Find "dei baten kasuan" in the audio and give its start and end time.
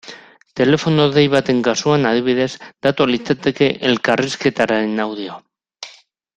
1.17-2.07